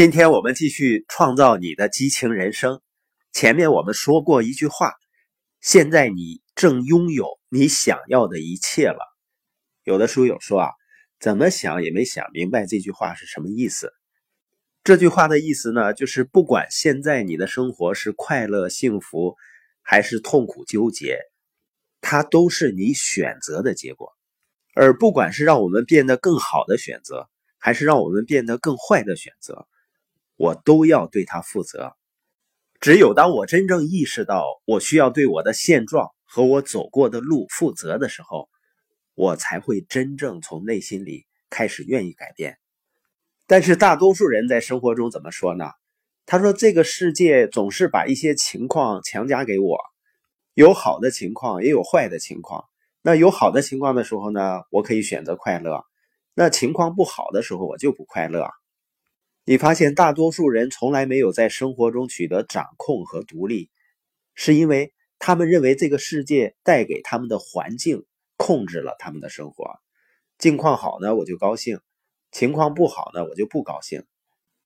[0.00, 2.80] 今天我们继续创造你的激情人生。
[3.32, 4.94] 前面我们说过一句话：
[5.60, 8.98] 现在你正拥有你想要的一切了。
[9.84, 10.70] 有的书友说啊，
[11.18, 13.92] 怎么想也没想明白这句话是什么意思。
[14.84, 19.36] 这句话的意思呢，就是不管现在你的生活是快乐幸福，
[19.82, 21.18] 还是痛苦纠结，
[22.00, 24.14] 它都是你选择的结果。
[24.74, 27.28] 而不管是让我们变得更好的选择，
[27.58, 29.68] 还是让我们变得更坏的选择。
[30.40, 31.94] 我都要对他负责。
[32.80, 38.48] 只有当我真正意识到我需要对我的现状和我走过的路负责的时候，
[39.14, 42.56] 我才会真正从内心里开始愿意改变。
[43.46, 45.66] 但是大多数人在生活中怎么说呢？
[46.24, 49.76] 他说：“这个世界总是把一些情况强加给我，
[50.54, 52.64] 有好的情况，也有坏的情况。
[53.02, 55.82] 那有好的情况的时候呢，我可以选择快乐；
[56.32, 58.48] 那情况不好的时候，我就不快乐。”
[59.44, 63.70] 你发现大多数人从来没有在生活中取得掌控和独立，
[64.34, 68.04] 是因为他们认为这个世界带给他们的环境
[68.36, 69.80] 控制了他们的生活。
[70.38, 71.78] 境况好呢，我就高兴；
[72.30, 74.04] 情况不好呢，我就不高兴。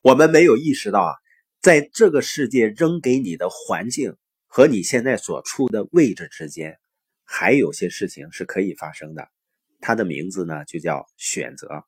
[0.00, 1.14] 我们没有意识到啊，
[1.60, 4.16] 在这个世界扔给你的环境
[4.46, 6.78] 和你现在所处的位置之间，
[7.24, 9.28] 还有些事情是可以发生的。
[9.80, 11.84] 它的名字呢，就叫选择。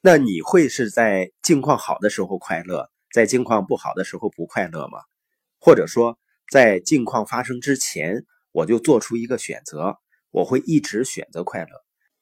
[0.00, 5.00] 那你会是在境况好的时候快乐，在境况不好的时候不快乐吗？
[5.58, 6.18] 或者说，
[6.50, 9.96] 在境况发生之前，我就做出一个选择，
[10.30, 11.68] 我会一直选择快乐，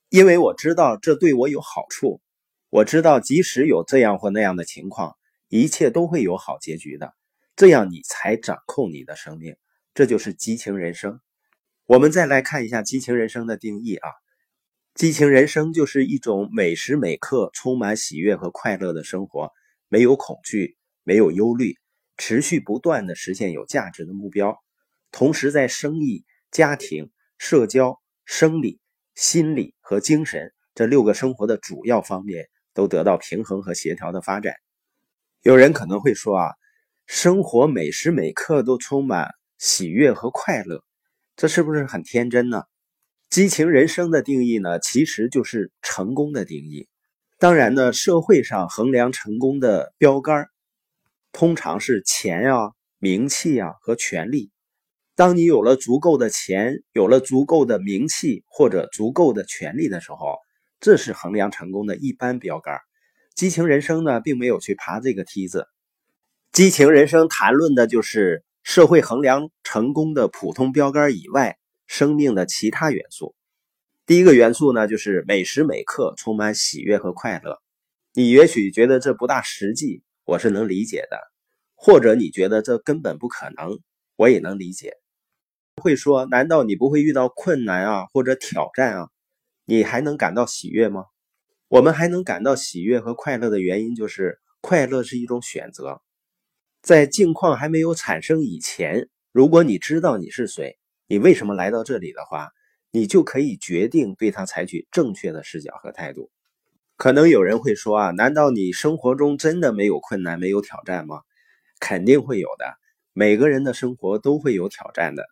[0.09, 2.23] 因为我知道这对我有好处。
[2.71, 5.17] 我知道即使有这样或那样的情况，
[5.49, 7.15] 一切都会有好结局的。
[7.55, 9.57] 这样你才掌控你的生命，
[9.95, 11.21] 这就是激情人生。
[11.87, 14.09] 我们再来看一下激情人生的定义啊。
[14.95, 19.51] 激情人生就是一种每时每刻充满喜悦和快乐的生活，
[19.89, 21.77] 没有恐惧，没有忧虑，
[22.17, 24.57] 持续不断的实现有价值的目标，
[25.11, 28.79] 同时在生意、家庭、社交、生理、
[29.17, 34.55] 心理和精神这六个生活的主要方面都得到平衡和协调的发展。
[35.43, 36.53] 有人可能会说啊，
[37.09, 40.85] 生活每时每刻都充满喜悦和快乐，
[41.35, 42.63] 这是不是很天真呢？
[43.35, 46.87] 激情人生的定义呢，其实就是成功的定义。
[47.41, 50.47] 当然呢，社会上衡量成功的标杆，
[51.33, 54.53] 通常是钱呀、名气呀和权力。
[55.17, 60.37] 当你有了足够的钱，有了足够的名气或者足够的权利的时候，
[60.79, 62.79] 这是衡量成功的一般标杆。
[63.35, 65.67] 激情人生呢，并没有去爬这个梯子。
[66.53, 71.57] 激情人生谈论的就是社会衡量成功的普通标杆以外。
[71.87, 73.35] 生命的其他元素，
[74.07, 77.61] 第一个元素呢，就是每时每刻充满喜悦和快乐。
[78.13, 81.17] 你也许觉得这不大实际，我是能理解的；
[81.75, 83.79] 或者你觉得这根本不可能，
[84.17, 84.95] 我也能理解。
[85.83, 89.09] 会说，难道你不会遇到困难啊，或者挑战啊？
[89.65, 91.07] 你还能感到喜悦吗？
[91.69, 96.01] 我们还能感到喜悦和快乐的原因，就是快乐是一种选择。
[96.83, 100.79] 在境况还没有产生以前，如果你知道你是谁。
[101.07, 102.51] 你为什么来到这里的话，
[102.91, 106.31] 你就可以决定对他采取正确的视角和态度。
[106.97, 111.21] 可能有人会说啊，难道你生活中真的没有困难、没有挑战吗？
[111.81, 112.65] 肯定会有的，
[113.13, 115.27] 每个人的生活都会有挑战的。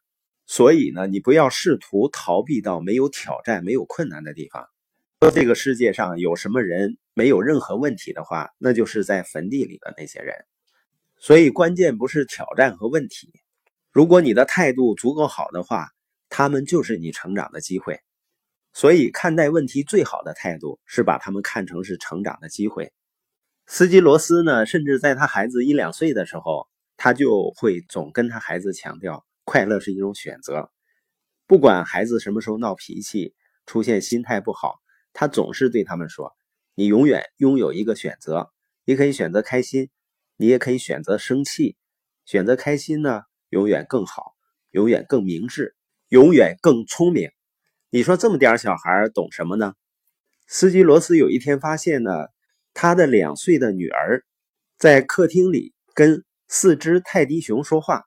[0.45, 4.67] 所以呢，你不要试图逃避到没有挑战、没有困难的地方。
[5.21, 10.35] 说这个世界上有什么人没有任何问题的话，那就是在坟地里的那些人。
[11.17, 13.31] 所以关键不是挑战和问题。
[13.93, 15.91] 如果你的态度足够好的话，
[16.31, 18.01] 他们就是你成长的机会。
[18.73, 22.91] 所以看待问题最好的态度是把他们看成是成长的机会。
[23.67, 30.71] 斯基罗斯呢，甚至在他孩子一两岁的时候，他就会总跟他孩子强调，快乐是一种选择。
[31.47, 33.35] 不管孩子什么时候闹脾气、
[33.67, 34.81] 出现心态不好，
[35.13, 36.33] 他总是对他们说
[36.75, 38.51] ：“你永远拥有一个选择，
[38.87, 39.91] 你可以选择开心，
[40.39, 41.77] 你也可以选择生气。
[42.25, 44.33] 选择开心呢？”永远更好，
[44.71, 45.77] 永远更明智，
[46.09, 47.31] 永远更聪明。
[47.91, 49.75] 你说这么点小孩懂什么呢？
[50.47, 52.29] 斯基罗斯有一天发现呢，
[52.73, 54.25] 他的两岁的女儿
[54.79, 58.05] 在客厅里跟四只泰迪熊说话。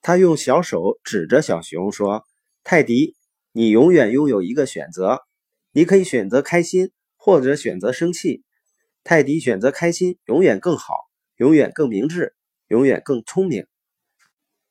[0.00, 2.24] 他用小手指着小熊说
[2.62, 3.16] ：“泰迪，
[3.50, 5.22] 你永远拥有一个选择，
[5.72, 8.44] 你可以选择开心，或者选择生气。
[9.02, 10.94] 泰迪选择开心，永远更好，
[11.34, 12.36] 永远更明智，
[12.68, 13.66] 永远更聪明。”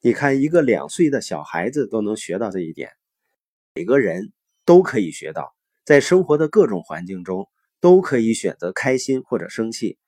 [0.03, 2.89] 你看，一个两岁的小孩子都能学到这一点，
[3.75, 4.33] 每个人
[4.65, 5.53] 都可以学到，
[5.86, 7.48] 在生活的各种环境中
[7.80, 10.00] 都可以选择开心或者生气，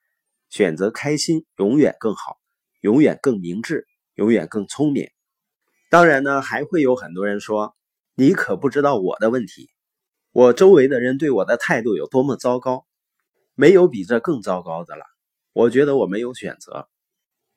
[0.49, 2.39] 选择开心永远更好，
[2.81, 3.85] 永远更明智，
[4.15, 5.11] 永远更聪明。
[5.91, 7.75] 当然呢，还会有很多人说
[8.17, 9.69] ：“你可不知道我的问题，
[10.31, 12.87] 我周围的人对我的态度有多么糟糕，
[13.53, 15.05] 没有比这更糟糕的了。”
[15.53, 16.89] 我觉得我没有选择。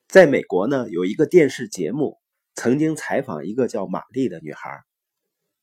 [0.07, 2.19] 在美国呢，有一个电视节目
[2.57, 4.83] 曾经采访一个叫玛丽的女孩，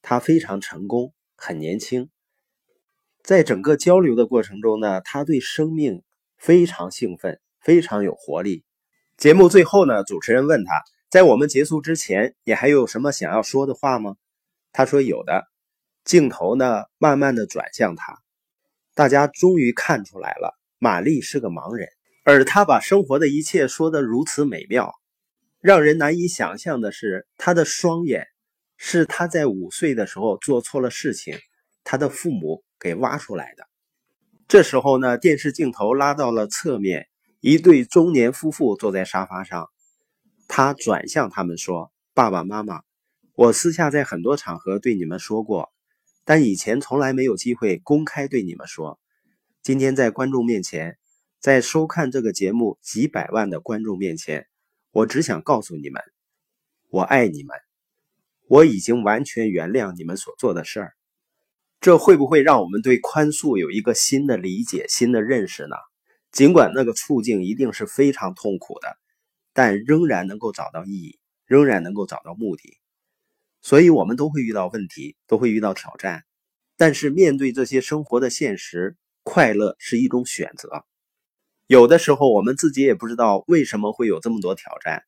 [0.04, 2.10] 她非常成功，很年轻。
[3.24, 6.04] 在整个交流的过程中呢，她对生命
[6.38, 8.64] 非常兴奋，非常有活力。
[9.18, 14.16] 节目最后呢，主持人问她，在我们结束之前，你还有什么想要说的话吗？
[14.72, 15.48] 他说有的。
[16.04, 18.20] 镜头呢，慢慢的转向他，
[18.94, 21.88] 大家终于看出来了，玛丽是个盲人，
[22.26, 24.94] 而他把生活的一切说得如此美妙，
[25.64, 28.28] 让人难以想象的是，他的双眼
[28.78, 31.40] 是他在五岁的时候做错了事情，
[31.84, 32.64] 他的父母。
[32.84, 33.66] 给挖出来的。
[34.46, 37.08] 这时候呢，电视镜头拉到了侧面，
[37.40, 39.70] 一对中年夫妇坐在沙发上。
[40.50, 42.82] 他转向他们说：“爸爸妈妈，
[43.36, 45.72] 我私下在很多场合对你们说过，
[46.26, 49.00] 但以前从来没有机会公开对你们说。
[49.62, 50.98] 今天在观众面前，
[51.40, 54.48] 在收看这个节目几百万的观众面前，
[54.94, 56.02] 我只想告诉你们，
[56.90, 57.58] 我爱你们，
[58.48, 60.94] 我已经完全原谅你们所做的事儿。”
[61.82, 65.76] 这会不会让我们对宽恕有一个新的理解、新的认识呢？
[66.32, 68.96] 尽管那个处境一定是非常痛苦的，
[69.52, 72.78] 但仍然能够找到意义，仍然能够找到目的。
[73.62, 76.24] 所以，我们都会遇到问题，都会遇到挑战。
[76.78, 80.86] 但是，面对这些生活的现实，快乐是一种选择。
[81.68, 85.04] 有的时候，我们自己也不知道为什么会有这么多挑战，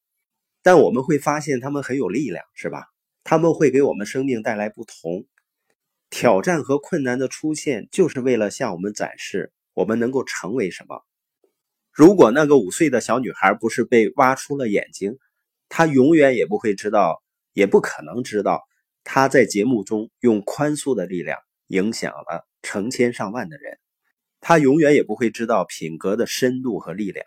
[0.64, 2.86] 但我们会发现他们很有力量，是吧？
[3.24, 5.26] 他们会给我们生命带来不同。
[6.10, 11.04] 挑战和困难的出现，就是为了向我们展示我们能够成为什么。
[11.92, 15.18] 如果那个五岁的小女孩不是被挖出了眼睛，
[15.68, 17.22] 她永远也不会知道，
[17.54, 18.62] 也不可能知道，
[19.04, 23.78] 她在节目中用宽恕的力量影响了成千上万的人。
[24.48, 27.26] 他永远也不会知道品格的深度和力量。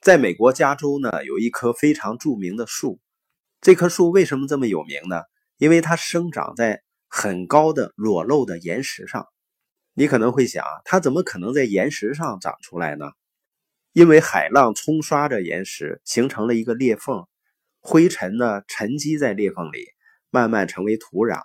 [0.00, 2.98] 在美国加州呢，有一棵非常著名的树。
[3.60, 5.22] 这棵树为什么这么有名呢？
[5.58, 6.82] 因为它生长在。
[7.16, 9.28] 很高的裸露的岩石上，
[9.92, 13.12] 你可能会想，它怎么可能在岩石上长出来呢？
[13.92, 17.24] 因为海浪冲刷着岩石，形成了一个裂缝，
[17.78, 19.86] 灰尘呢沉积在裂缝里，
[20.30, 21.42] 慢慢成为土壤，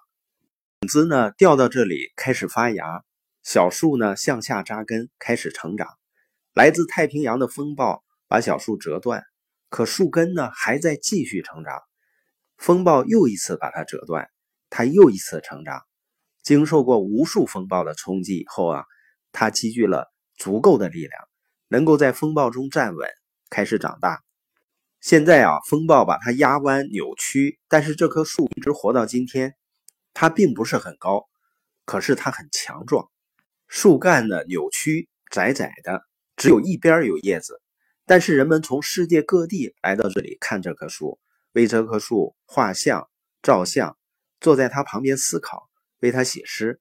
[0.80, 3.04] 种子呢掉到这里开始发芽，
[3.52, 5.88] 小树呢向下扎根开始成长。
[6.54, 9.24] 来自太平洋的风暴把小树折断，
[9.70, 11.82] 可树根呢还在继续成长，
[12.58, 14.30] 风暴又一次把它折断。
[14.70, 15.82] 它又一次成长，
[16.44, 18.86] 经受过无数风暴的冲击以后啊，
[19.32, 21.28] 它积聚了足够的力量，
[21.70, 23.10] 能够在风暴中站稳，
[23.50, 24.22] 开始长大。
[25.02, 29.56] 现在啊，风暴把它压弯扭曲，但是这棵树一直活到今天。
[30.14, 31.28] 它并不是很高，
[31.84, 33.10] 可是它很强壮。
[33.70, 36.02] 树干呢扭曲窄窄的，
[36.36, 37.62] 只有一边有叶子。
[38.06, 41.20] 但是人们从世界各地来到这里看这棵树，
[41.54, 43.08] 为这棵树画像、
[43.42, 43.96] 照相。
[44.42, 45.70] 坐在它旁边思考，
[46.00, 46.80] 为它写诗，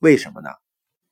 [0.00, 0.50] 为什么呢？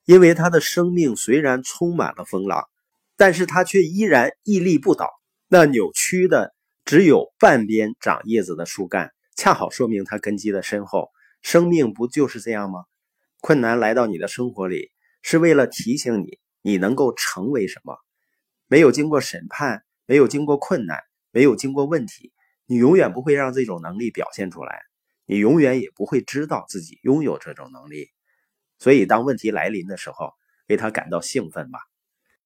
[0.04, 2.68] 因为他的生命虽然充满了风浪，
[3.16, 5.08] 但是他却依然屹立不倒。
[5.48, 6.54] 那扭曲的
[6.84, 11.08] 只有半边长叶子的树干，恰好说明他根基的深厚。
[11.40, 12.84] 生命不就是这样吗？
[13.40, 14.90] 困难来到你的生活里，
[15.26, 17.96] 是为了提醒你，你能够成为什么。
[18.66, 21.00] 没有经过审判，没有经过困难，
[21.30, 22.34] 没有经过问题，
[22.66, 24.82] 你永远不会让这种能力表现出来。
[25.24, 28.10] 你永远也不会知道自己拥有这种能力，
[28.78, 30.34] 所以当问题来临的时候，
[30.68, 31.78] 为他感到兴奋吧。